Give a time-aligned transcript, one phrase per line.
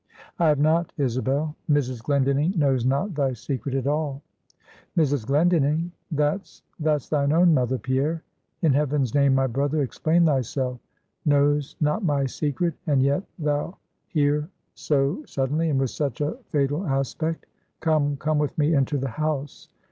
[0.39, 1.55] "I have not, Isabel.
[1.69, 2.01] Mrs.
[2.01, 4.23] Glendinning knows not thy secret at all."
[4.97, 5.27] "Mrs.
[5.27, 5.91] Glendinning?
[6.09, 8.23] that's, that's thine own mother, Pierre!
[8.63, 10.79] In heaven's name, my brother, explain thyself.
[11.23, 13.77] Knows not my secret, and yet thou
[14.07, 17.45] here so suddenly, and with such a fatal aspect?
[17.79, 19.69] Come, come with me into the house.